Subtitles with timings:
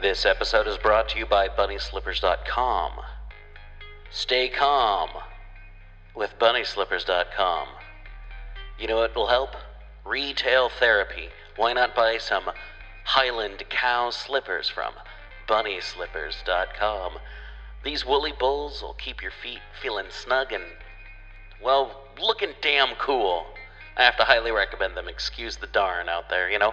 [0.00, 2.92] This episode is brought to you by BunnySlippers.com.
[4.10, 5.10] Stay calm
[6.14, 7.66] with BunnySlippers.com.
[8.78, 9.56] You know what will help?
[10.06, 11.30] Retail therapy.
[11.56, 12.44] Why not buy some
[13.06, 14.92] Highland cow slippers from
[15.48, 17.18] BunnySlippers.com?
[17.82, 20.62] These woolly bulls will keep your feet feeling snug and,
[21.60, 23.46] well, looking damn cool.
[23.96, 25.08] I have to highly recommend them.
[25.08, 26.72] Excuse the darn out there, you know.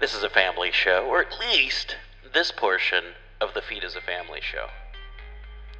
[0.00, 1.96] This is a family show, or at least
[2.36, 3.02] this portion
[3.40, 4.66] of the feed is a family show.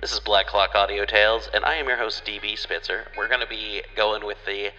[0.00, 3.08] This is Black Clock Audio Tales, and I am your host, DB Spitzer.
[3.14, 4.70] We're going to be going with the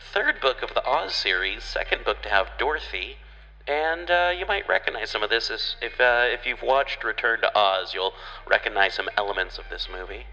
[0.00, 3.18] third book of the Oz series, second book to have Dorothy,
[3.66, 7.42] and uh, you might recognize some of this as, if uh, if you've watched Return
[7.42, 7.92] to Oz.
[7.92, 8.14] You'll
[8.48, 10.24] recognize some elements of this movie.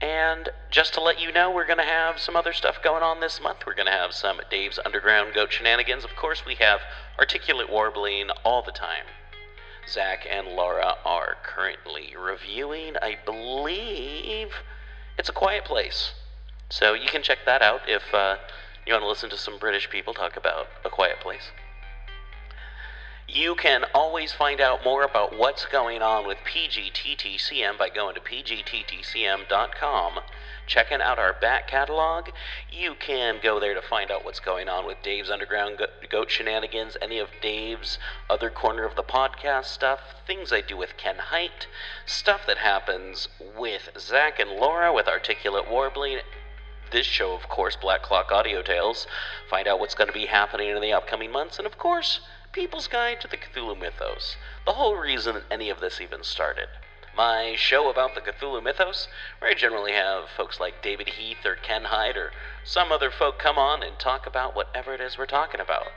[0.00, 3.18] And just to let you know, we're going to have some other stuff going on
[3.18, 3.66] this month.
[3.66, 6.04] We're going to have some Dave's Underground Goat Shenanigans.
[6.04, 6.82] Of course, we have
[7.18, 9.06] Articulate Warbling all the time.
[9.90, 14.52] Zach and Laura are currently reviewing, I believe,
[15.18, 16.12] It's a Quiet Place.
[16.68, 18.36] So you can check that out if uh,
[18.86, 21.50] you want to listen to some British people talk about A Quiet Place.
[23.32, 28.20] You can always find out more about what's going on with PGTTCM by going to
[28.20, 30.18] pgttcm.com,
[30.66, 32.30] checking out our back catalog.
[32.72, 36.96] You can go there to find out what's going on with Dave's Underground Goat Shenanigans,
[37.00, 41.68] any of Dave's other corner of the podcast stuff, things I do with Ken Height,
[42.06, 46.18] stuff that happens with Zach and Laura with Articulate Warbling,
[46.90, 49.06] this show, of course, Black Clock Audio Tales.
[49.48, 52.18] Find out what's going to be happening in the upcoming months, and of course,
[52.52, 54.36] People's Guide to the Cthulhu Mythos.
[54.66, 56.66] The whole reason that any of this even started.
[57.16, 59.06] My show about the Cthulhu Mythos,
[59.38, 62.32] where I generally have folks like David Heath or Ken Hyde or
[62.64, 65.92] some other folk come on and talk about whatever it is we're talking about.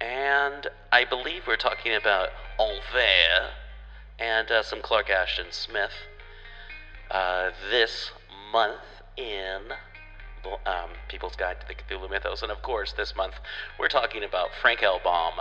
[0.00, 3.50] And I believe we're talking about Envers
[4.18, 5.92] and uh, some Clark Ashton Smith
[7.10, 8.12] uh, this
[8.50, 8.80] month
[9.18, 9.74] in
[10.66, 12.42] um, People's Guide to the Cthulhu Mythos.
[12.42, 13.34] And of course, this month
[13.78, 15.00] we're talking about Frank L.
[15.02, 15.34] Baum.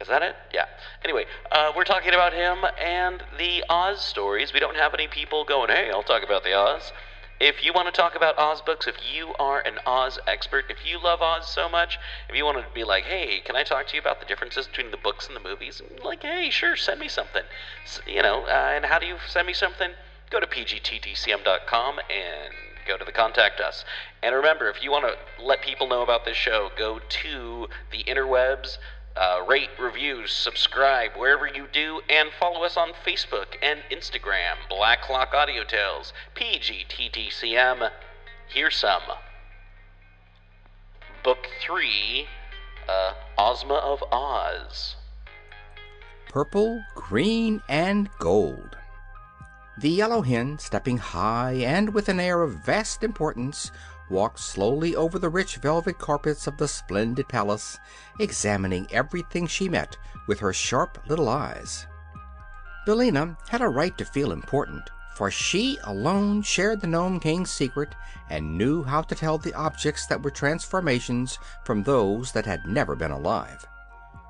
[0.00, 0.34] Is that it?
[0.52, 0.66] Yeah.
[1.04, 4.52] Anyway, uh, we're talking about him and the Oz stories.
[4.52, 6.92] We don't have any people going, hey, I'll talk about the Oz.
[7.40, 10.86] If you want to talk about Oz books, if you are an Oz expert, if
[10.86, 11.98] you love Oz so much,
[12.28, 14.66] if you want to be like, hey, can I talk to you about the differences
[14.66, 15.82] between the books and the movies?
[16.02, 17.42] Like, hey, sure, send me something.
[17.84, 19.90] S you know, uh, and how do you send me something?
[20.30, 22.54] Go to pgttcm.com and
[22.86, 23.84] go to the contact us.
[24.22, 28.04] And remember, if you want to let people know about this show, go to the
[28.04, 28.78] interwebs,
[29.16, 34.56] uh, rate, reviews, subscribe wherever you do, and follow us on Facebook and Instagram.
[34.68, 37.90] Black Clock Audio Tales, PGTTCM.
[38.48, 39.02] Here's some.
[41.22, 42.26] Book 3,
[42.88, 44.96] uh, Ozma of Oz.
[46.28, 48.76] Purple, green, and gold.
[49.76, 53.72] The yellow hen, stepping high and with an air of vast importance,
[54.08, 57.78] walked slowly over the rich velvet carpets of the splendid palace,
[58.20, 59.96] examining everything she met
[60.28, 61.86] with her sharp little eyes.
[62.86, 67.94] Billina had a right to feel important, for she alone shared the Nome King's secret
[68.30, 72.94] and knew how to tell the objects that were transformations from those that had never
[72.94, 73.66] been alive.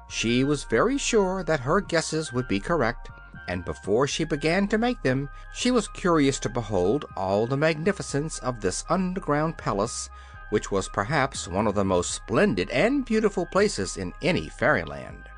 [0.08, 3.10] She was very sure that her guesses would be correct,
[3.48, 8.38] and before she began to make them she was curious to behold all the magnificence
[8.40, 10.08] of this underground palace,
[10.50, 15.28] which was perhaps one of the most splendid and beautiful places in any fairyland.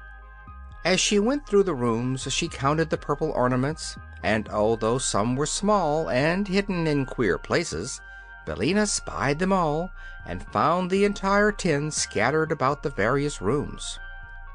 [0.84, 5.47] As she went through the rooms she counted the purple ornaments, and although some were
[5.47, 8.00] small and hidden in queer places,
[8.47, 9.91] Billina spied them all,
[10.25, 13.99] and found the entire ten scattered about the various rooms.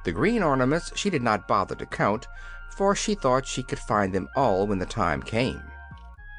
[0.03, 2.27] The green ornaments she did not bother to count,
[2.75, 5.61] for she thought she could find them all when the time came.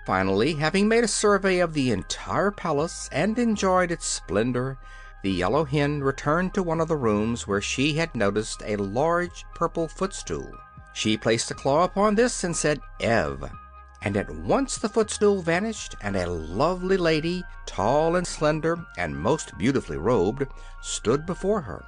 [0.05, 4.77] Finally, having made a survey of the entire palace and enjoyed its splendor,
[5.23, 9.45] the yellow hen returned to one of the rooms where she had noticed a large
[9.55, 10.53] purple footstool.
[10.93, 13.49] She placed a claw upon this and said "Ev,"
[14.03, 19.57] and at once the footstool vanished and a lovely lady, tall and slender and most
[19.57, 20.45] beautifully robed,
[20.81, 21.85] stood before her.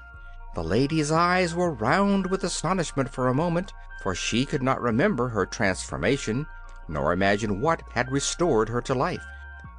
[0.54, 3.72] The lady's eyes were round with astonishment for a moment,
[4.02, 6.46] for she could not remember her transformation,
[6.86, 9.24] nor imagine what had restored her to life.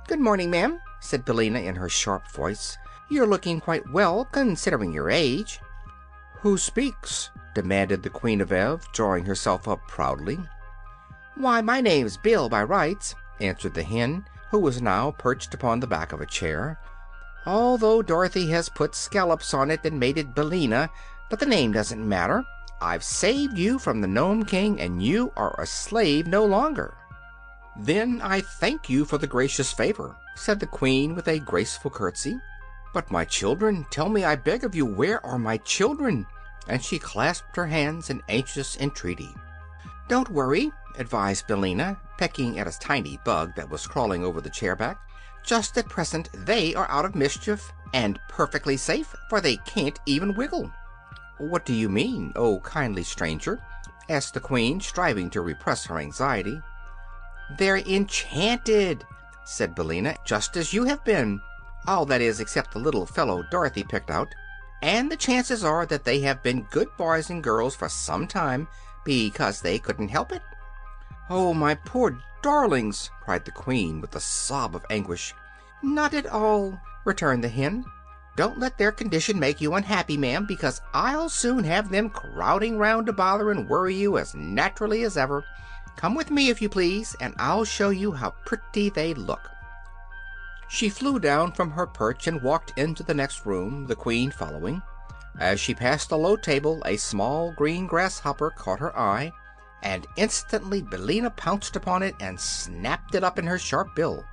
[0.08, 2.78] "Good morning, ma'am," said Billina in her sharp voice.
[3.08, 5.62] "You're looking quite well, considering your age."
[6.42, 10.40] "Who speaks?" demanded the Queen of Ev, drawing herself up proudly.
[11.36, 15.88] "Why, my name's Bill by rights," answered the hen, who was now perched upon the
[15.88, 16.80] back of a chair,
[17.46, 20.90] "although Dorothy has put scallops on it and made it Billina;
[21.30, 22.44] but the name doesn't matter.
[22.82, 26.96] I've saved you from the Nome King, and you are a slave no longer."
[27.78, 32.38] "Then I thank you for the gracious favor," said the Queen with a graceful curtsy.
[32.94, 36.26] "But my children tell me, I beg of you, where are my children?"
[36.68, 39.36] and she clasped her hands in anxious entreaty.
[40.08, 44.76] "Don't worry," advised Billina, pecking at a tiny bug that was crawling over the chair
[44.76, 44.98] back.
[45.46, 50.34] "Just at present they are out of mischief, and perfectly safe, for they can't even
[50.34, 50.72] wiggle."
[51.38, 53.62] "What do you mean, oh kindly stranger?"
[54.10, 56.62] asked the Queen, striving to repress her anxiety.
[57.58, 59.06] "They're enchanted,"
[59.44, 61.42] said Billina, "just as you have been.
[61.86, 64.34] All, that is, except the little fellow Dorothy picked out.
[64.82, 68.68] And the chances are that they have been good boys and girls for some time,
[69.04, 70.42] because they couldn't help it."
[71.30, 75.34] "Oh, my poor darlings!" cried the Queen, with a sob of anguish.
[75.82, 77.86] "Not at all," returned the hen.
[78.36, 83.08] "Don't let their condition make you unhappy, ma'am, because I'll soon have them crowding round
[83.08, 85.44] to bother and worry you as naturally as ever.
[85.96, 89.50] Come with me, if you please, and I'll show you how pretty they look."
[90.68, 94.84] She flew down from her perch and walked into the next room, the Queen following.
[95.40, 99.32] As she passed a low table a small green grasshopper caught her eye,
[99.86, 104.26] and instantly Billina pounced upon it and snapped it up in her sharp bill.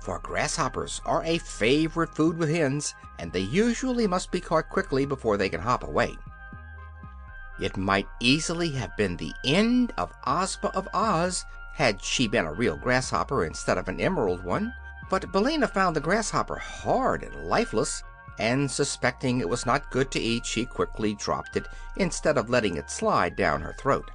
[0.00, 5.04] For grasshoppers are a favorite food with hens, and they usually must be caught quickly
[5.04, 6.16] before they can hop away.
[7.60, 11.44] It might easily have been the end of Ozma of Oz
[11.74, 14.72] had she been a real grasshopper instead of an emerald one.
[15.10, 18.02] But Billina found the grasshopper hard and lifeless,
[18.38, 21.66] and suspecting it was not good to eat she quickly dropped it
[21.96, 24.10] instead of letting it slide down her throat.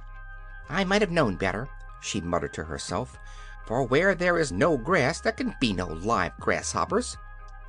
[0.70, 1.68] "I might have known better,"
[2.00, 3.18] she muttered to herself,
[3.64, 7.16] "for where there is no grass there can be no live grasshoppers.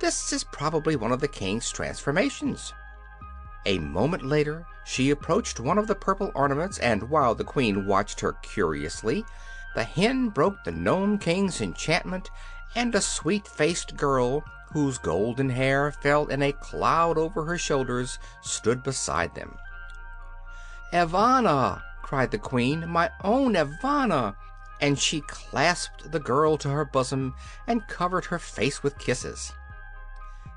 [0.00, 2.74] This is probably one of the King's transformations."
[3.66, 8.20] A moment later she approached one of the purple ornaments, and while the Queen watched
[8.20, 9.24] her curiously
[9.74, 12.30] the hen broke the Nome King's enchantment
[12.74, 18.18] and a sweet faced girl, whose golden hair fell in a cloud over her shoulders,
[18.42, 19.56] stood beside them.
[20.92, 24.34] "Evanna!" Cried the Queen, "my own Evanna!"
[24.80, 27.32] and she clasped the girl to her bosom
[27.68, 29.52] and covered her face with kisses.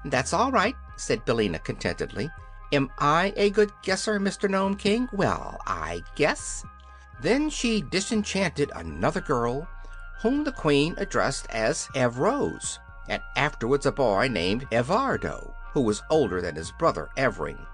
[0.04, 2.32] "That's all right," said Billina contentedly.
[2.72, 4.50] "Am I a good guesser, Mr.
[4.50, 5.08] Nome King?
[5.12, 6.66] Well, I guess."
[7.22, 9.68] Then she disenchanted another girl
[10.24, 16.42] whom the Queen addressed as Evrose, and afterwards a boy named Evardo, who was older
[16.42, 17.68] than his brother Evring.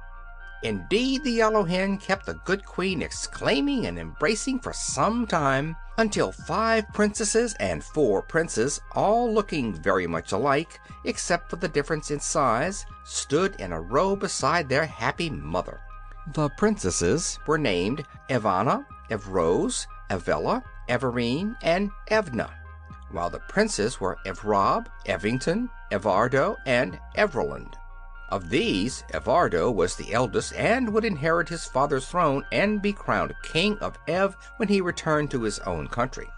[0.61, 6.31] Indeed, the yellow hen kept the good Queen exclaiming and embracing for some time, until
[6.31, 12.19] five princesses and four princes, all looking very much alike, except for the difference in
[12.19, 15.79] size, stood in a row beside their happy mother.
[16.33, 22.49] The princesses were named Evanna, Evrose, Evella, Evirene, and Evna,
[23.11, 27.73] while the princes were Evrob, Evington, Evardo, and Evroland.
[28.29, 33.33] Of these, Evardo was the eldest and would inherit his father's throne and be crowned
[33.41, 36.29] King of Ev when he returned to his own country.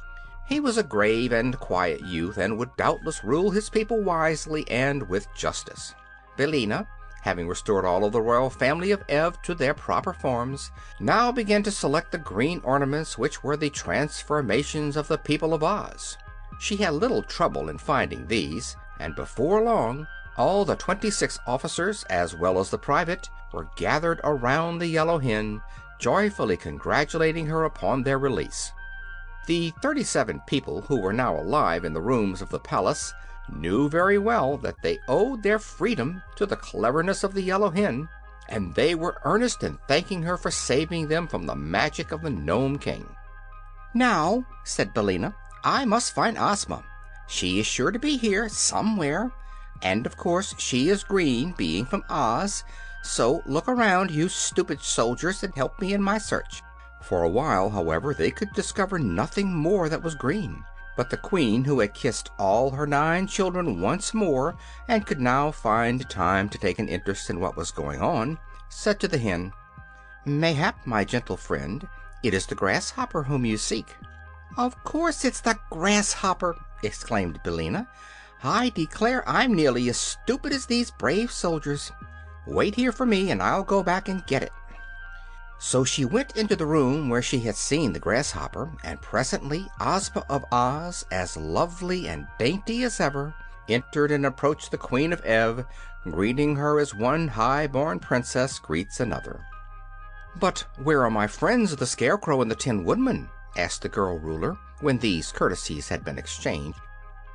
[0.47, 5.07] He was a grave and quiet youth and would doubtless rule his people wisely and
[5.09, 5.93] with justice.
[6.37, 6.87] Billina,
[7.23, 10.71] having restored all of the royal family of Ev to their proper forms,
[11.01, 15.61] now began to select the green ornaments which were the transformations of the people of
[15.61, 16.17] Oz.
[16.57, 20.07] She had little trouble in finding these, and before long
[20.41, 25.19] all the twenty six officers, as well as the private, were gathered around the yellow
[25.19, 25.61] hen,
[25.99, 28.71] joyfully congratulating her upon their release.
[29.45, 33.13] The thirty seven people who were now alive in the rooms of the palace
[33.53, 38.09] knew very well that they owed their freedom to the cleverness of the yellow hen,
[38.49, 42.31] and they were earnest in thanking her for saving them from the magic of the
[42.31, 43.07] Nome King.
[43.93, 46.83] "Now," said Billina, "I must find Ozma.
[47.27, 49.31] She is sure to be here, somewhere,
[49.81, 52.63] and of course she is green, being from Oz.
[53.03, 56.61] So look around, you stupid soldiers, and help me in my search."
[57.01, 60.63] For a while, however, they could discover nothing more that was green.
[60.95, 64.55] But the Queen, who had kissed all her nine children once more
[64.87, 68.37] and could now find time to take an interest in what was going on,
[68.69, 69.53] said to the hen,
[70.25, 71.87] "Mayhap, my gentle friend,
[72.21, 73.95] it is the grasshopper whom you seek."
[74.57, 77.87] "Of course it's the grasshopper!" exclaimed Billina.
[78.43, 81.91] "I declare I'm nearly as stupid as these brave soldiers.
[82.47, 84.51] Wait here for me and I'll go back and get it."
[85.59, 90.25] So she went into the room where she had seen the grasshopper, and presently Ozma
[90.27, 93.35] of Oz, as lovely and dainty as ever,
[93.69, 95.63] entered and approached the Queen of Ev,
[96.05, 99.45] greeting her as one high born princess greets another.
[100.35, 103.29] But where are my friends the Scarecrow and the Tin Woodman?
[103.55, 106.79] asked the girl Ruler, when these courtesies had been exchanged.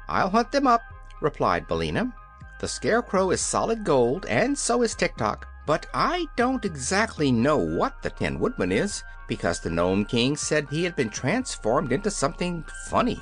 [0.09, 0.83] I'll hunt them up,
[1.21, 2.13] replied Billina.
[2.61, 5.47] The Scarecrow is solid gold, and so is Tik Tok.
[5.67, 10.69] But I don't exactly know what the Tin Woodman is, because the Nome King said
[10.69, 13.21] he had been transformed into something funny.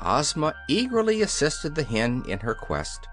[0.00, 3.06] Ozma eagerly assisted the hen in her quest,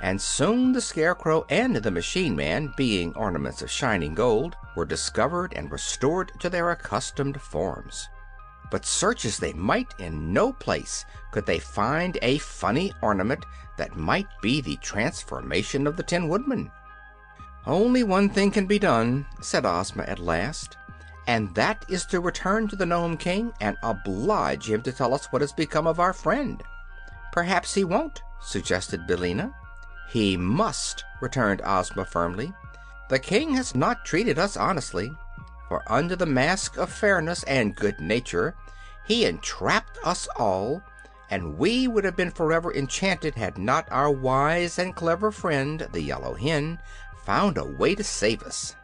[0.00, 5.52] and soon the Scarecrow and the Machine Man, being ornaments of shining gold, were discovered
[5.56, 8.08] and restored to their accustomed forms.
[8.70, 13.46] But search as they might, in no place could they find a funny ornament
[13.78, 16.70] that might be the transformation of the Tin Woodman.
[17.66, 20.76] "Only one thing can be done," said Ozma at last,
[21.26, 25.26] "and that is to return to the Nome King and oblige him to tell us
[25.26, 26.62] what has become of our friend."
[27.32, 29.54] "Perhaps he won't," suggested Billina.
[30.10, 32.52] "He must," returned Ozma firmly.
[33.08, 35.10] "The King has not treated us honestly,
[35.68, 38.54] for under the mask of fairness and good nature
[39.04, 40.82] he entrapped us all,
[41.30, 46.02] and we would have been forever enchanted had not our wise and clever friend, the
[46.02, 46.78] Yellow Hen,
[47.24, 48.76] found a way to save us."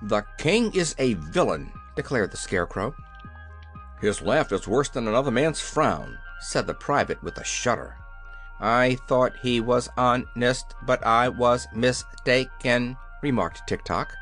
[0.00, 2.94] "The King is a villain," declared the Scarecrow.
[4.00, 7.96] "His laugh is worse than another man's frown," said the private with a shudder.
[8.60, 14.14] "I thought he was honest, but I was mistaken," remarked Tik Tok.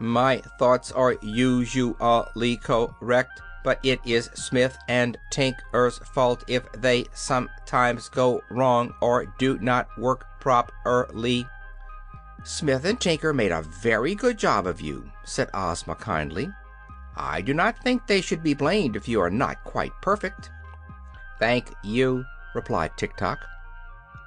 [0.00, 8.08] "My thoughts are usually correct, but it is Smith and Tinker's fault if they sometimes
[8.08, 11.48] go wrong or do not work properly."
[12.44, 16.48] "Smith and Tinker made a very good job of you," said Ozma kindly.
[17.16, 20.50] "I do not think they should be blamed if you are not quite perfect."
[21.40, 22.24] "Thank you,"
[22.54, 23.40] replied Tik Tok.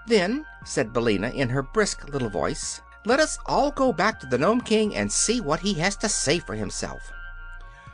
[0.08, 4.38] "Then," said Billina, in her brisk little voice, "let us all go back to the
[4.38, 7.12] Nome King and see what he has to say for himself."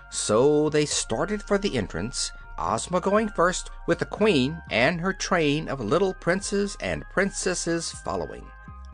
[0.09, 5.67] So they started for the entrance, Ozma going first, with the Queen and her train
[5.67, 8.47] of little Princes and Princesses following.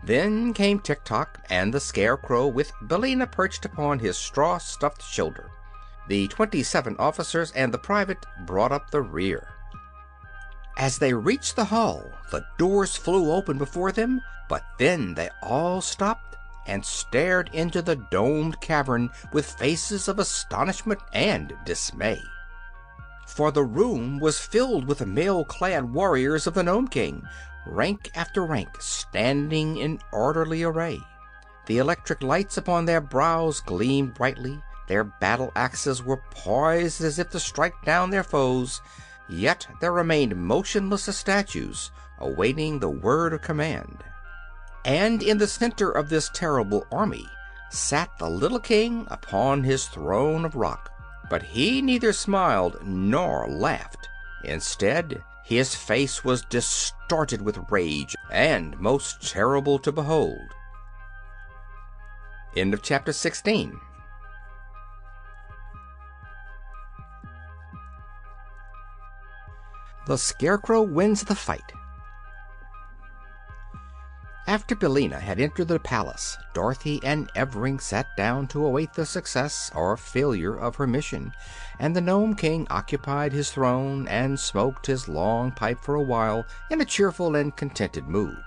[0.04, 5.50] Then came Tik Tok and the Scarecrow with Billina perched upon his straw stuffed shoulder.
[6.10, 9.48] The twenty seven officers and the private brought up the rear.
[10.78, 15.82] As they reached the hall, the doors flew open before them, but then they all
[15.82, 22.22] stopped and stared into the domed cavern with faces of astonishment and dismay.
[23.28, 27.24] For the room was filled with mail clad warriors of the Nome King,
[27.66, 31.00] rank after rank, standing in orderly array.
[31.66, 37.30] The electric lights upon their brows gleamed brightly, their battle axes were poised as if
[37.30, 38.82] to strike down their foes,
[39.34, 44.04] yet there remained motionless as statues, awaiting the word of command.
[44.86, 47.26] And in the center of this terrible army
[47.72, 50.92] sat the little King upon his throne of rock.
[51.30, 54.10] But he neither smiled nor laughed.
[54.44, 60.54] Instead, his face was distorted with rage and most terrible to behold.
[62.56, 63.80] End of chapter 16.
[70.06, 71.72] The Scarecrow wins the fight.
[74.46, 79.72] After Billina had entered the palace, Dorothy and Evring sat down to await the success
[79.74, 81.32] or failure of her mission,
[81.80, 86.46] and the Nome King occupied his throne and smoked his long pipe for a while
[86.70, 88.44] in a cheerful and contented mood.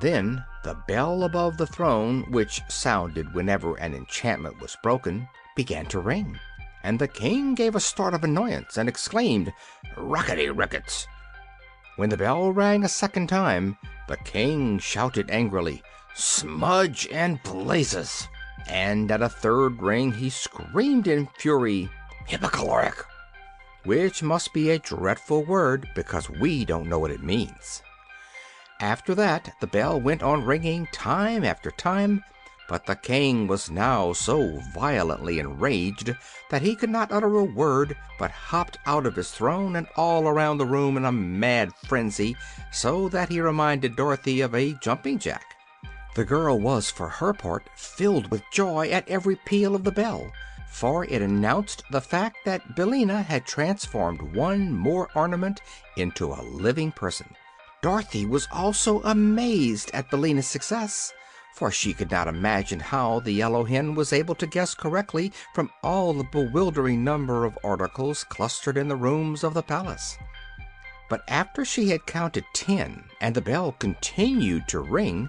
[0.00, 6.00] Then the bell above the throne, which sounded whenever an enchantment was broken, began to
[6.00, 6.40] ring,
[6.82, 9.52] and the King gave a start of annoyance and exclaimed,
[9.96, 11.06] "Rockety rickets!"
[11.96, 13.76] When the bell rang a second time
[14.08, 15.82] the King shouted angrily,
[16.14, 18.28] "Smudge and blazes!"
[18.66, 21.90] and at a third ring he screamed in fury,
[22.28, 23.04] "Hippikaloric!"
[23.84, 27.82] which must be a dreadful word because we don't know what it means.
[28.80, 32.24] After that the bell went on ringing time after time,
[32.70, 36.14] but the King was now so violently enraged
[36.50, 40.28] that he could not utter a word, but hopped out of his throne and all
[40.28, 42.36] around the room in a mad frenzy,
[42.70, 45.56] so that he reminded Dorothy of a jumping jack.
[46.14, 50.30] The girl was, for her part, filled with joy at every peal of the bell,
[50.68, 55.60] for it announced the fact that Billina had transformed one more ornament
[55.96, 57.34] into a living person.
[57.82, 61.12] Dorothy was also amazed at Billina's success
[61.54, 65.70] for she could not imagine how the yellow hen was able to guess correctly from
[65.82, 70.16] all the bewildering number of articles clustered in the rooms of the palace.
[71.08, 75.28] But after she had counted ten and the bell continued to ring,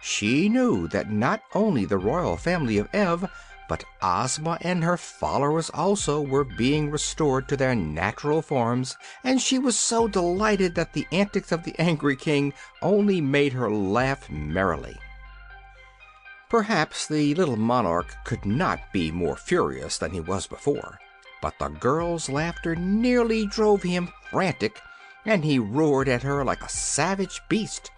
[0.00, 3.28] she knew that not only the royal family of Ev,
[3.68, 9.58] but Ozma and her followers also were being restored to their natural forms, and she
[9.58, 14.96] was so delighted that the antics of the angry King only made her laugh merrily.
[16.48, 20.98] Perhaps the little monarch could not be more furious than he was before,
[21.42, 24.80] but the girl's laughter nearly drove him frantic,
[25.24, 27.90] and he roared at her like a savage beast.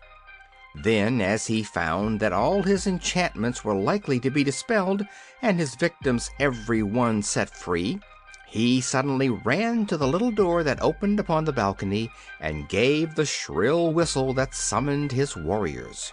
[0.75, 5.07] Then, as he found that all his enchantments were likely to be dispelled
[5.43, 8.01] and his victims every one set free,
[8.47, 13.27] he suddenly ran to the little door that opened upon the balcony and gave the
[13.27, 16.13] shrill whistle that summoned his warriors.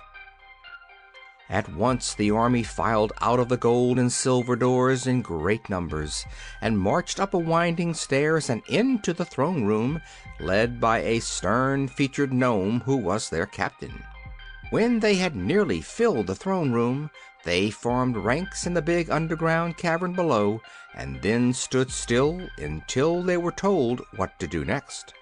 [1.49, 6.25] At once the army filed out of the gold and silver doors in great numbers
[6.59, 10.01] and marched up a winding stairs and into the throne room,
[10.39, 14.03] led by a stern featured Nome who was their captain.
[14.71, 17.11] When they had nearly filled the throne room,
[17.43, 20.61] they formed ranks in the big underground cavern below
[20.95, 25.13] and then stood still until they were told what to do next.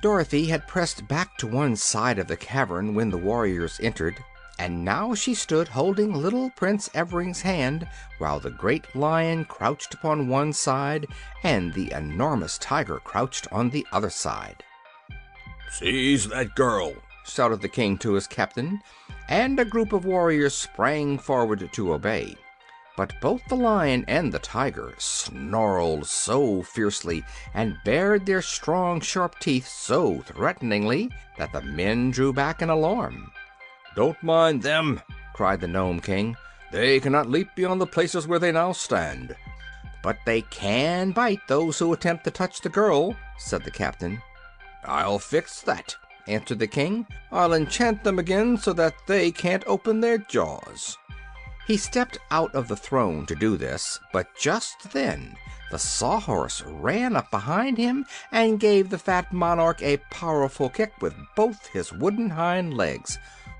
[0.00, 4.16] Dorothy had pressed back to one side of the cavern when the warriors entered,
[4.58, 7.86] and now she stood holding little Prince Evring's hand
[8.18, 11.06] while the great Lion crouched upon one side
[11.42, 14.62] and the enormous Tiger crouched on the other side.
[15.70, 16.94] "Seize that girl!"
[17.24, 18.80] shouted the King to his captain,
[19.28, 22.36] and a group of warriors sprang forward to obey.
[22.96, 29.38] But both the Lion and the Tiger snarled so fiercely and bared their strong, sharp
[29.38, 33.32] teeth so threateningly that the men drew back in alarm.
[33.96, 35.00] "Don't mind them!"
[35.32, 36.36] cried the Nome King.
[36.70, 39.34] "They cannot leap beyond the places where they now stand."
[40.02, 44.20] "But they can bite those who attempt to touch the girl," said the captain.
[44.84, 45.96] "I'll fix that,"
[46.28, 47.06] answered the King.
[47.32, 50.98] "I'll enchant them again so that they can't open their jaws."
[51.66, 55.38] He stepped out of the throne to do this, but just then
[55.70, 61.14] the Sawhorse ran up behind him and gave the fat monarch a powerful kick with
[61.34, 63.18] both his wooden hind legs.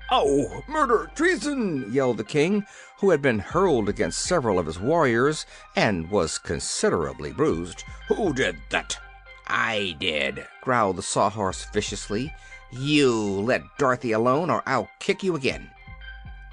[0.09, 1.11] "Oh, murder!
[1.15, 2.65] Treason!" yelled the King,
[2.99, 7.83] who had been hurled against several of his warriors and was considerably bruised.
[8.07, 8.97] "Who did that?"
[9.47, 12.33] "I did," growled the Sawhorse viciously.
[12.71, 15.71] "You let Dorothy alone or I'll kick you again."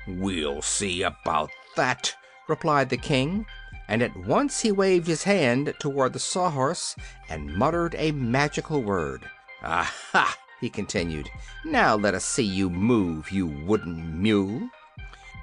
[0.08, 2.16] "We'll see about that,"
[2.48, 3.46] replied the King,
[3.86, 6.96] and at once he waved his hand toward the Sawhorse
[7.28, 9.30] and muttered a magical word.
[9.62, 11.30] "Aha!" He continued.
[11.64, 14.68] "Now let us see you move, you wooden mule."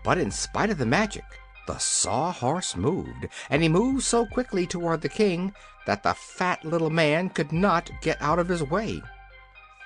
[0.03, 1.25] But in spite of the magic,
[1.67, 5.53] the Sawhorse moved, and he moved so quickly toward the King
[5.85, 9.01] that the fat little man could not get out of his way.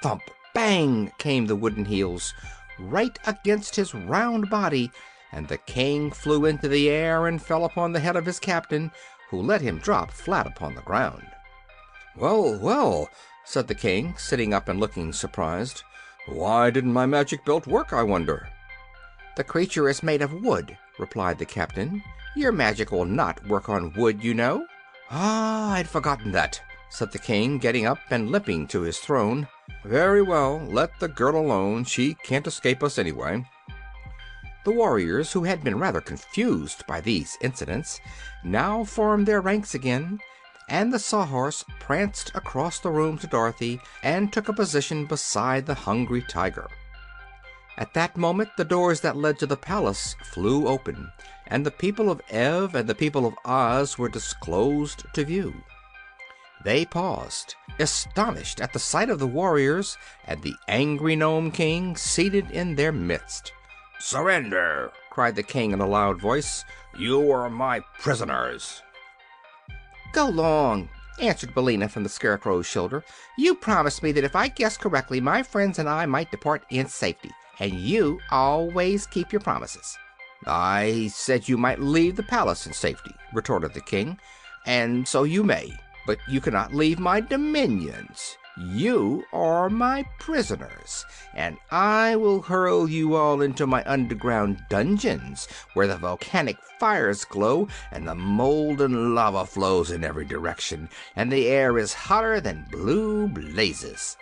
[0.01, 0.23] Thump!
[0.53, 1.11] Bang!
[1.17, 2.33] came the wooden heels,
[2.79, 4.91] right against his round body,
[5.31, 8.91] and the King flew into the air and fell upon the head of his captain,
[9.29, 11.27] who let him drop flat upon the ground.
[12.15, 13.09] "Well, well!"
[13.45, 15.83] Said the King, sitting up and looking surprised.
[16.27, 18.49] "Why didn't my magic belt work, I wonder?"
[19.37, 22.03] "The creature is made of wood," replied the captain.
[22.35, 24.65] "Your magic will not work on wood, you know."
[25.11, 29.47] "Ah, I'd forgotten that," said the King, getting up and limping to his throne.
[29.83, 31.83] "Very well, let the girl alone.
[31.83, 33.45] She can't escape us, anyway."
[34.63, 38.01] The warriors, who had been rather confused by these incidents,
[38.43, 40.19] now formed their ranks again,
[40.67, 45.73] and the Sawhorse pranced across the room to Dorothy and took a position beside the
[45.73, 46.67] Hungry Tiger.
[47.77, 51.11] At that moment the doors that led to the palace flew open,
[51.47, 55.53] and the people of Ev and the people of Oz were disclosed to view.
[56.63, 62.49] They paused, astonished at the sight of the warriors and the angry Nome King seated
[62.49, 63.51] in their midst.
[63.99, 66.63] "Surrender!" cried the King in a loud voice.
[66.97, 68.81] "You are my prisoners."
[70.15, 70.87] "Go long!"
[71.19, 73.03] answered Billina from the Scarecrow's shoulder.
[73.37, 76.87] "You promised me that if I guessed correctly my friends and I might depart in
[76.87, 79.97] safety, and you always keep your promises."
[80.47, 84.17] "I said you might leave the palace in safety," retorted the King,
[84.65, 88.37] "and so you may, but you cannot leave my dominions.
[88.57, 95.87] You are my prisoners, and I will hurl you all into my underground dungeons, where
[95.87, 100.87] the volcanic fires glow and the molten lava flows in every direction,
[101.17, 104.15] and the air is hotter than blue blazes."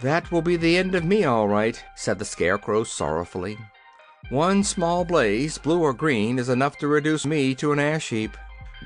[0.00, 3.58] "That will be the end of me, all right," said the Scarecrow sorrowfully.
[4.28, 8.36] "One small blaze, blue or green, is enough to reduce me to an ash heap."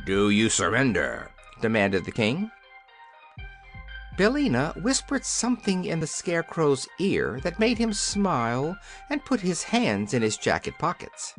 [0.07, 2.51] "Do you surrender?" demanded the King.
[4.17, 8.77] Billina whispered something in the Scarecrow's ear that made him smile
[9.11, 11.35] and put his hands in his jacket pockets.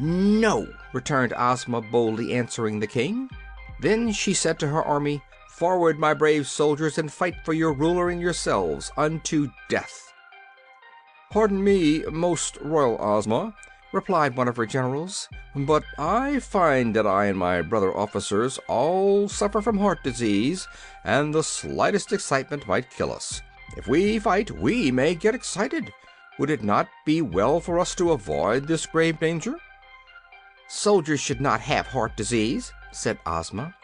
[0.00, 3.28] No, returned Ozma, boldly answering the King.
[3.80, 8.10] Then she said to her army, Forward, my brave soldiers, and fight for your ruler
[8.10, 10.12] and yourselves unto death.
[11.30, 13.54] Pardon me, most royal Ozma,
[13.92, 19.28] replied one of her generals, but I find that I and my brother officers all
[19.28, 20.68] suffer from heart disease,
[21.04, 23.40] and the slightest excitement might kill us.
[23.76, 25.92] If we fight, we may get excited.
[26.38, 29.56] Would it not be well for us to avoid this grave danger?
[30.68, 33.74] Soldiers should not have heart disease, said Ozma.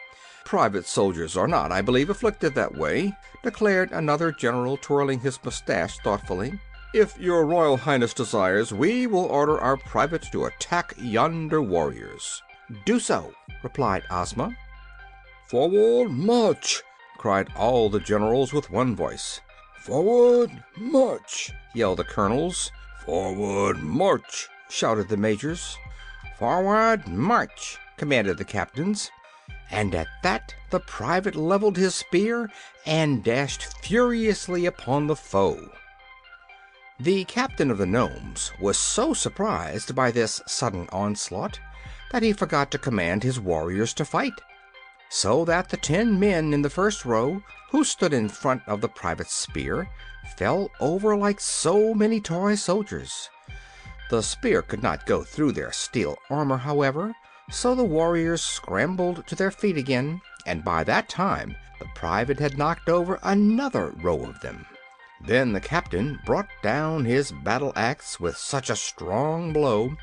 [0.45, 3.11] Private soldiers are not, I believe, afflicted that way,
[3.43, 6.59] declared another general, twirling his mustache thoughtfully.
[6.95, 12.41] If your royal highness desires, we will order our private to attack yonder warriors.
[12.85, 14.55] Do so, replied Ozma.
[15.49, 16.81] Forward, march!
[17.17, 19.41] cried all the generals with one voice.
[19.81, 21.51] Forward, march!
[21.73, 22.71] yelled the colonels.
[23.05, 24.47] Forward, march!
[24.69, 25.77] shouted the majors.
[26.39, 27.77] Forward, march!
[27.97, 29.11] commanded the captains
[29.69, 32.49] and at that the private leveled his spear
[32.85, 35.69] and dashed furiously upon the foe.
[36.99, 41.59] The captain of the Nomes was so surprised by this sudden onslaught
[42.11, 44.39] that he forgot to command his warriors to fight,
[45.09, 48.87] so that the ten men in the first row, who stood in front of the
[48.87, 49.89] private's spear,
[50.37, 53.29] fell over like so many toy soldiers.
[54.09, 57.13] The spear could not go through their steel armor, however,
[57.51, 62.57] so the warriors scrambled to their feet again, and by that time the private had
[62.57, 64.65] knocked over another row of them.
[65.25, 69.95] Then the captain brought down his battle axe with such a strong blow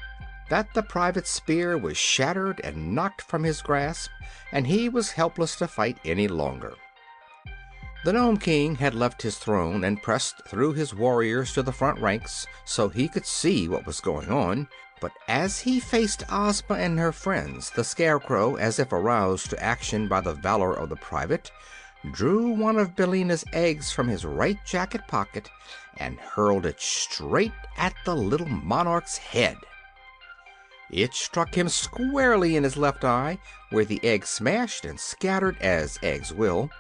[0.48, 4.11] that the private's spear was shattered and knocked from his grasp,
[4.50, 6.74] and he was helpless to fight any longer.
[8.04, 12.00] The Nome King had left his throne and pressed through his warriors to the front
[12.00, 14.66] ranks so he could see what was going on,
[15.00, 20.08] but as he faced Ozma and her friends, the Scarecrow, as if aroused to action
[20.08, 21.52] by the valor of the private,
[22.10, 25.48] drew one of Billina's eggs from his right jacket pocket
[25.96, 29.56] and hurled it straight at the little monarch's head.
[30.90, 33.38] It struck him squarely in his left eye,
[33.70, 36.70] where the egg smashed and scattered, as eggs will,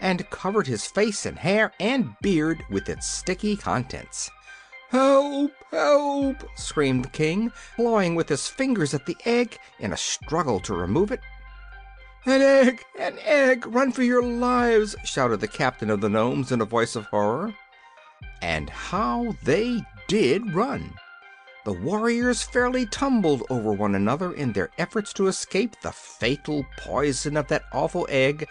[0.00, 4.30] and covered his face and hair and beard with its sticky contents.
[4.90, 5.52] Help!
[5.70, 6.48] Help!
[6.56, 11.12] screamed the King, clawing with his fingers at the egg in a struggle to remove
[11.12, 11.20] it.
[12.26, 12.84] An egg!
[12.98, 13.64] An egg!
[13.64, 14.96] Run for your lives!
[15.04, 17.54] shouted the captain of the Nomes in a voice of horror.
[18.42, 20.94] And how they did run!
[21.64, 27.36] The warriors fairly tumbled over one another in their efforts to escape the fatal poison
[27.36, 28.48] of that awful egg,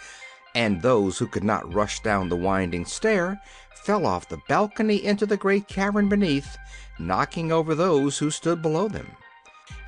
[0.56, 3.42] and those who could not rush down the winding stair
[3.84, 6.58] fell off the balcony into the great cavern beneath,
[7.00, 9.12] knocking over those who stood below them.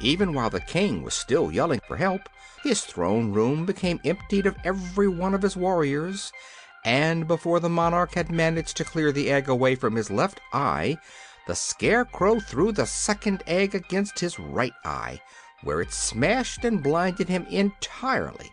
[0.01, 2.27] Even while the king was still yelling for help,
[2.63, 6.31] his throne room became emptied of every one of his warriors,
[6.85, 10.97] and before the monarch had managed to clear the egg away from his left eye,
[11.47, 15.19] the Scarecrow threw the second egg against his right eye,
[15.63, 18.51] where it smashed and blinded him entirely.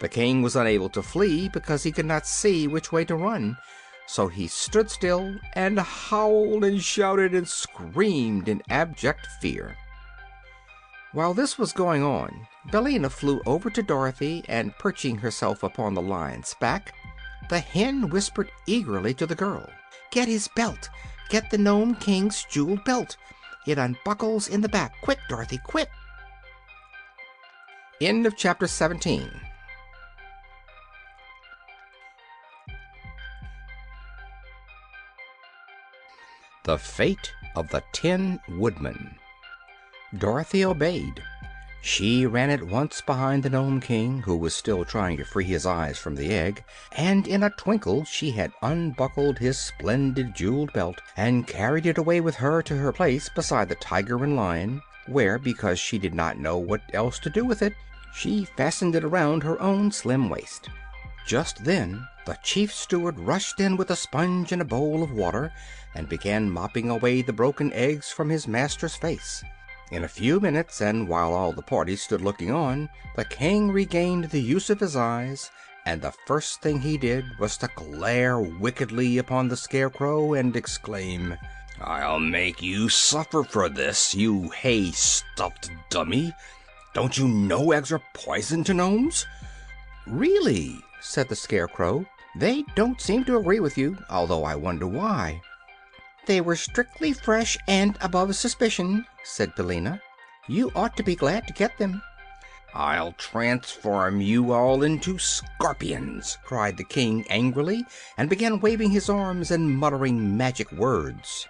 [0.00, 3.56] The king was unable to flee because he could not see which way to run,
[4.06, 9.76] so he stood still and howled and shouted and screamed in abject fear.
[11.14, 16.02] While this was going on, Billina flew over to Dorothy and perching herself upon the
[16.02, 16.92] lion's back,
[17.48, 19.70] the hen whispered eagerly to the girl,
[20.10, 20.88] "Get his belt!
[21.28, 23.16] Get the Nome King's jeweled belt!
[23.64, 25.00] It unbuckles in the back!
[25.02, 25.88] Quick, Dorothy, quick!"
[28.00, 29.30] End of chapter 17.
[36.64, 39.16] The Fate of the Tin Woodman
[40.18, 41.22] Dorothy obeyed.
[41.82, 45.66] She ran at once behind the Nome King, who was still trying to free his
[45.66, 51.00] eyes from the egg, and in a twinkle she had unbuckled his splendid jeweled belt
[51.16, 55.38] and carried it away with her to her place beside the Tiger and Lion, where,
[55.38, 57.74] because she did not know what else to do with it,
[58.14, 60.70] she fastened it around her own slim waist.
[61.26, 65.52] Just then the chief steward rushed in with a sponge and a bowl of water
[65.94, 69.44] and began mopping away the broken eggs from his master's face.
[69.90, 74.24] In a few minutes, and while all the party stood looking on, the king regained
[74.24, 75.50] the use of his eyes,
[75.84, 81.36] and the first thing he did was to glare wickedly upon the Scarecrow and exclaim,
[81.80, 86.32] I'll make you suffer for this, you hay stuffed dummy!
[86.94, 89.26] Don't you know eggs are poison to Nomes?
[90.06, 95.42] Really, said the Scarecrow, they don't seem to agree with you, although I wonder why.
[96.26, 100.00] They were strictly fresh and above suspicion, said Billina.
[100.48, 102.02] You ought to be glad to get them.
[102.74, 107.84] I'll transform you all into scorpions, cried the king angrily,
[108.16, 111.46] and began waving his arms and muttering magic words.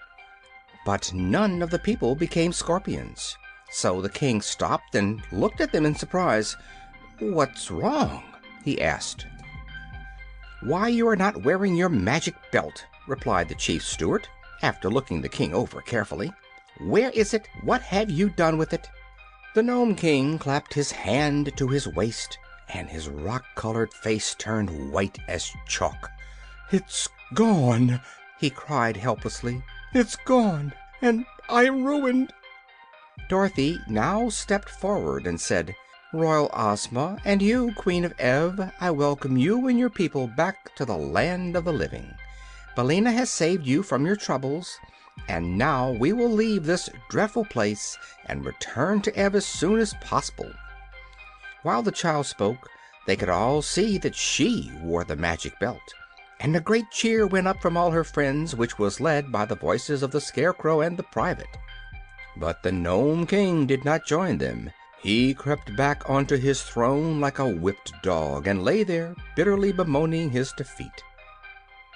[0.85, 3.39] But none of the people became scorpions.
[3.71, 6.57] So the king stopped and looked at them in surprise.
[7.21, 8.23] "What's wrong?"
[8.65, 9.27] he asked.
[10.63, 14.29] "Why, you are not wearing your magic belt," replied the chief steward,
[14.65, 16.33] after looking the king over carefully.
[16.81, 17.47] "Where is it?
[17.61, 18.89] What have you done with it?"
[19.55, 22.39] The Nome King clapped his hand to his waist,
[22.71, 26.11] and his rock colored face turned white as chalk.
[26.73, 28.01] "It's gone!"
[28.39, 29.63] he cried helplessly.
[29.93, 30.73] "It's gone,
[31.03, 32.33] and I am ruined!"
[33.29, 35.75] Dorothy now stepped forward and said,
[36.15, 40.87] "Royal Ozma, and you, Queen of Ev, I welcome you and your people back to
[40.87, 42.15] the land of the living.
[42.77, 44.79] Billina has saved you from your troubles,
[45.29, 49.95] and now we will leave this dreadful place and return to Ev as soon as
[50.01, 50.53] possible."
[51.63, 52.69] While the child spoke
[53.07, 55.95] they could all see that she wore the magic belt,
[56.41, 59.55] and a great cheer went up from all her friends, which was led by the
[59.55, 61.57] voices of the Scarecrow and the Private.
[62.37, 64.71] But the Nome King did not join them.
[65.01, 70.31] He crept back onto his throne like a whipped dog, and lay there bitterly bemoaning
[70.31, 71.05] his defeat.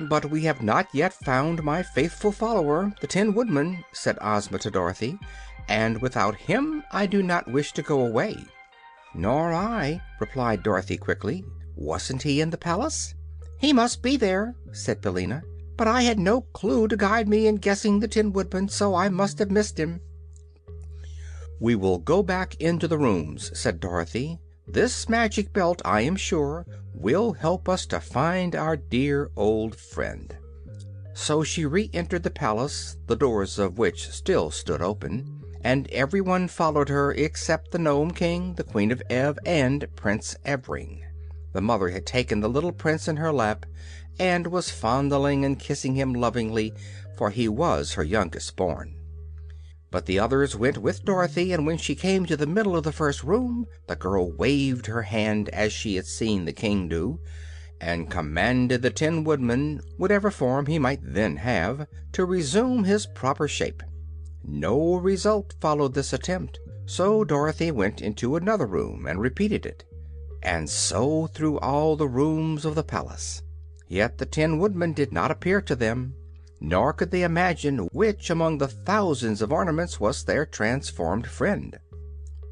[0.00, 4.70] "But we have not yet found my faithful follower, the Tin Woodman," said Ozma to
[4.70, 5.18] Dorothy,
[5.68, 8.36] "and without him I do not wish to go away."
[9.12, 11.44] "Nor I," replied Dorothy quickly.
[11.74, 13.12] "Wasn't he in the palace?"
[13.58, 15.42] "He must be there," said Billina;
[15.76, 19.08] "but I had no clue to guide me in guessing the Tin Woodman, so I
[19.08, 20.00] must have missed him."
[21.58, 24.38] "We will go back into the rooms," said Dorothy.
[24.64, 26.64] "This magic belt, I am sure,
[27.00, 30.36] will help us to find our dear old friend."
[31.14, 36.48] So she re entered the palace, the doors of which still stood open, and everyone
[36.48, 41.02] followed her except the Nome King, the Queen of Ev, and Prince Evring.
[41.52, 43.66] The mother had taken the little prince in her lap
[44.20, 46.74] and was fondling and kissing him lovingly,
[47.16, 48.97] for he was her youngest born.
[49.90, 52.92] But the others went with Dorothy, and when she came to the middle of the
[52.92, 57.20] first room the girl waved her hand as she had seen the King do,
[57.80, 63.48] and commanded the Tin Woodman, whatever form he might then have, to resume his proper
[63.48, 63.82] shape.
[64.44, 69.84] No result followed this attempt, so Dorothy went into another room and repeated it.
[70.42, 73.42] And so through all the rooms of the palace.
[73.88, 76.14] Yet the Tin Woodman did not appear to them
[76.60, 81.78] nor could they imagine which among the thousands of ornaments was their transformed friend.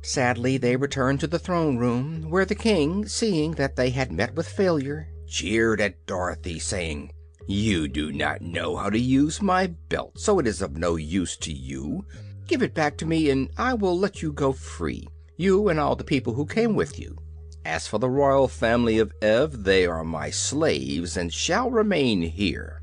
[0.03, 4.35] Sadly they returned to the throne room, where the King, seeing that they had met
[4.35, 7.11] with failure, jeered at Dorothy, saying,
[7.49, 11.37] "You do not know how to use my belt, so it is of no use
[11.39, 12.05] to you.
[12.47, 15.97] Give it back to me, and I will let you go free, you and all
[15.97, 17.17] the people who came with you.
[17.65, 22.81] As for the royal family of Ev, they are my slaves and shall remain here."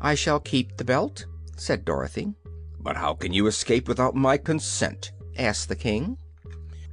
[0.00, 1.24] "I shall keep the belt,"
[1.56, 2.34] said Dorothy.
[2.78, 6.18] "But how can you escape without my consent?" asked the King.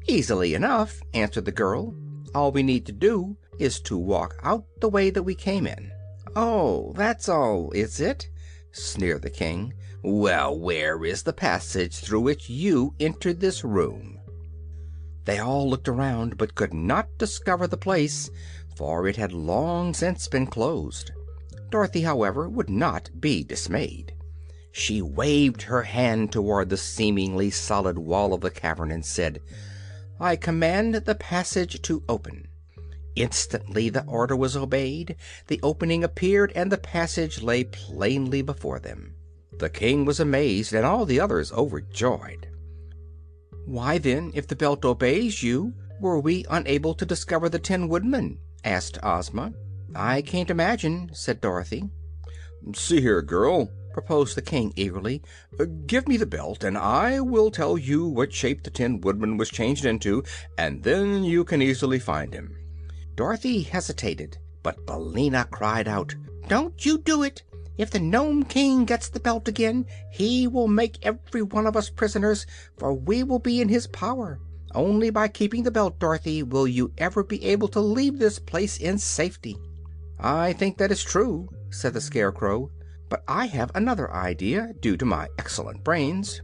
[0.08, 1.94] "Easily enough," answered the girl.
[2.34, 5.92] "All we need to do is to walk out the way that we came in."
[6.36, 8.30] "Oh, that's all, is it?"
[8.72, 9.74] sneered the King.
[10.02, 14.20] "Well, where is the passage through which you entered this room?"
[15.26, 18.30] They all looked around, but could not discover the place,
[18.76, 21.12] for it had long since been closed.
[21.74, 24.14] Dorothy, however, would not be dismayed.
[24.72, 29.42] She waved her hand toward the seemingly solid wall of the cavern and said,
[30.20, 32.48] "I command the passage to open."
[33.16, 35.16] Instantly the order was obeyed,
[35.48, 39.16] the opening appeared, and the passage lay plainly before them.
[39.58, 42.50] The King was amazed and all the others overjoyed.
[43.66, 48.38] "Why, then, if the belt obeys you, were we unable to discover the Tin Woodman?"
[48.64, 49.56] asked Ozma.
[49.96, 51.88] "I can't imagine," said Dorothy.
[52.74, 55.22] "See here, girl," proposed the King eagerly.
[55.60, 59.38] Uh, "Give me the belt and I will tell you what shape the Tin Woodman
[59.38, 60.24] was changed into,
[60.58, 62.56] and then you can easily find him."
[63.16, 66.16] Dorothy hesitated, but Billina cried out:
[66.48, 67.44] "Don't you do it!
[67.78, 71.92] If the Nome King gets the belt again he will make every one of us
[71.92, 74.40] prisoners, for we will be in his power.
[74.74, 78.78] Only by keeping the belt, Dorothy, will you ever be able to leave this place
[78.78, 79.56] in safety."
[80.26, 82.72] "I think that is true," said the Scarecrow;
[83.10, 86.42] "but I have another idea, due to my excellent brains.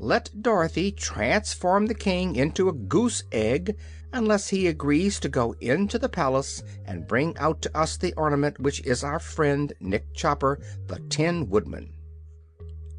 [0.00, 3.76] Let Dorothy transform the King into a goose egg
[4.12, 8.58] unless he agrees to go into the palace and bring out to us the ornament
[8.58, 11.92] which is our friend Nick Chopper, the Tin Woodman."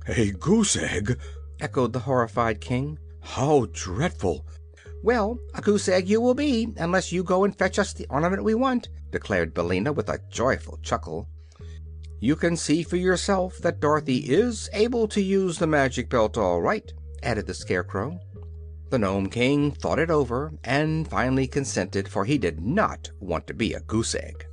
[0.08, 1.20] "A goose egg!"
[1.60, 3.00] echoed the horrified King.
[3.20, 4.46] How dreadful!
[5.04, 8.44] Well, a goose egg you will be, unless you go and fetch us the ornament
[8.44, 11.28] we want, declared Billina with a joyful chuckle.
[12.20, 16.62] You can see for yourself that Dorothy is able to use the magic belt all
[16.62, 16.92] right,
[17.24, 18.20] added the Scarecrow.
[18.92, 23.56] The Nome King thought it over and finally consented, for he did not want to
[23.56, 24.46] be a goose egg.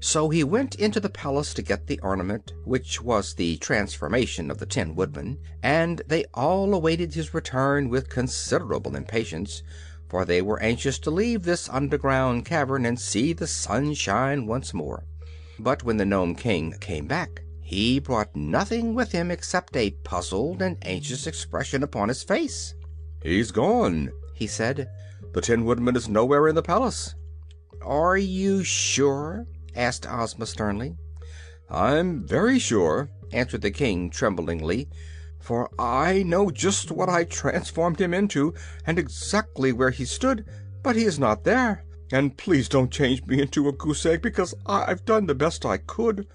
[0.00, 4.58] So he went into the palace to get the ornament, which was the transformation of
[4.58, 9.62] the Tin Woodman, and they all awaited his return with considerable impatience,
[10.08, 15.04] for they were anxious to leave this underground cavern and see the sunshine once more.
[15.58, 20.62] But when the Nome King came back he brought nothing with him except a puzzled
[20.62, 22.74] and anxious expression upon his face.
[23.22, 24.88] "He's gone," he said.
[25.34, 27.14] "The Tin Woodman is nowhere in the palace."
[27.82, 30.96] "Are you sure?" Asked Ozma sternly.
[31.68, 34.88] "I'm very sure," answered the King tremblingly,
[35.38, 38.54] "for I know just what I transformed him into,
[38.86, 40.46] and exactly where he stood;
[40.82, 41.84] but he is not there.
[42.10, 45.76] And please don't change me into a goose egg, because I've done the best I
[45.76, 46.26] could."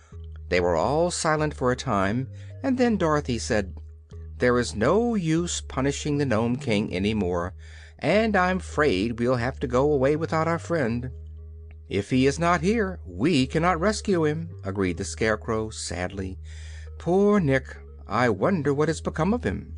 [0.49, 2.27] They were all silent for a time,
[2.61, 3.73] and then Dorothy said:
[4.37, 7.55] "There is no use punishing the Nome King any more,
[7.97, 11.09] and I'm 'fraid we'll have to go away without our friend."
[11.93, 16.39] "If he is not here we cannot rescue him," agreed the Scarecrow, sadly.
[16.97, 17.77] "Poor Nick!
[18.07, 19.75] I wonder what has become of him."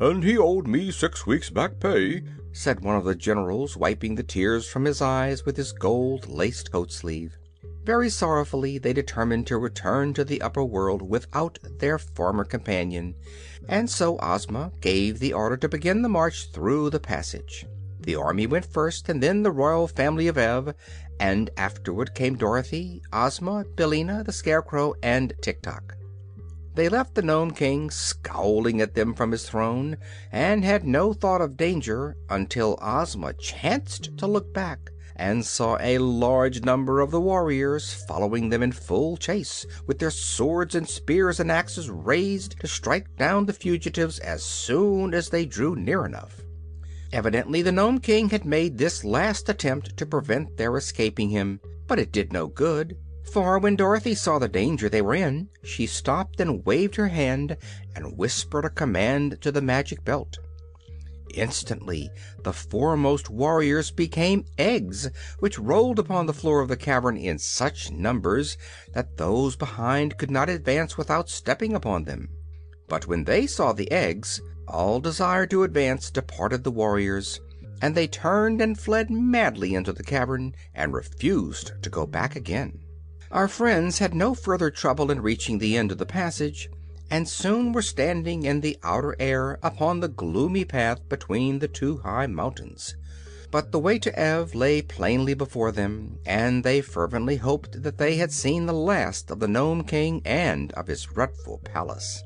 [0.00, 2.22] "And he owed me six weeks' back pay,"
[2.54, 6.72] said one of the generals, wiping the tears from his eyes with his gold laced
[6.72, 7.36] coat sleeve.
[7.84, 13.16] Very sorrowfully they determined to return to the upper world without their former companion,
[13.68, 17.66] and so Ozma gave the order to begin the march through the passage.
[18.04, 20.74] The army went first, and then the royal family of Ev,
[21.18, 25.96] and afterward came Dorothy, Ozma, Billina, the Scarecrow, and Tiktok.
[26.74, 29.96] They left the Nome King scowling at them from his throne,
[30.30, 35.98] and had no thought of danger until Ozma chanced to look back and saw a
[35.98, 41.40] large number of the warriors following them in full chase, with their swords and spears
[41.40, 46.42] and axes raised to strike down the fugitives as soon as they drew near enough.
[47.14, 52.00] Evidently the Nome King had made this last attempt to prevent their escaping him, but
[52.00, 52.96] it did no good,
[53.32, 57.56] for when Dorothy saw the danger they were in she stopped and waved her hand
[57.94, 60.38] and whispered a command to the Magic Belt.
[61.34, 62.10] Instantly
[62.42, 67.92] the foremost warriors became eggs, which rolled upon the floor of the cavern in such
[67.92, 68.58] numbers
[68.92, 72.28] that those behind could not advance without stepping upon them.
[72.88, 77.40] But when they saw the eggs all desire to advance departed the warriors,
[77.82, 82.80] and they turned and fled madly into the cavern and refused to go back again.
[83.30, 86.68] Our friends had no further trouble in reaching the end of the passage,
[87.10, 91.98] and soon were standing in the outer air upon the gloomy path between the two
[91.98, 92.94] high mountains.
[93.50, 98.16] But the way to Ev lay plainly before them, and they fervently hoped that they
[98.16, 102.22] had seen the last of the Nome King and of his dreadful palace.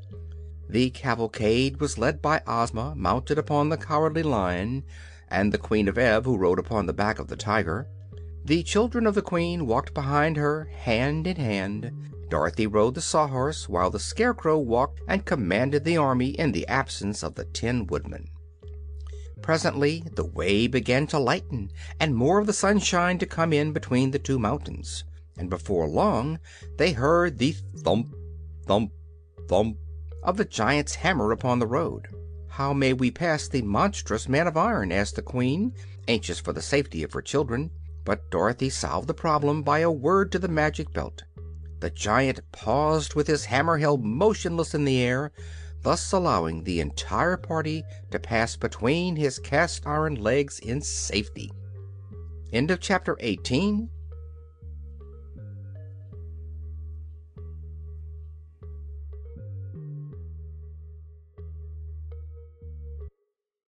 [0.71, 4.85] The cavalcade was led by Ozma, mounted upon the Cowardly Lion,
[5.29, 7.89] and the Queen of Ev, who rode upon the back of the Tiger.
[8.45, 11.91] The children of the Queen walked behind her, hand in hand.
[12.29, 17.23] Dorothy rode the Sawhorse, while the Scarecrow walked and commanded the army in the absence
[17.23, 18.29] of the Tin Woodman.
[19.41, 24.11] Presently the way began to lighten and more of the sunshine to come in between
[24.11, 25.05] the two mountains,
[25.39, 26.39] and before long
[26.77, 28.15] they heard the thump,
[28.67, 28.93] thump,
[29.49, 29.79] thump
[30.23, 32.09] of the giant's hammer upon the road.
[32.49, 35.73] "How may we pass the monstrous man of iron?" asked the Queen,
[36.07, 37.71] anxious for the safety of her children.
[38.05, 41.25] But Dorothy solved the problem by a word to the Magic Belt.
[41.81, 45.31] The giant paused with his hammer held motionless in the air,
[45.83, 51.53] thus allowing the entire party to pass between his cast iron legs in safety.
[52.53, 53.91] End of chapter 18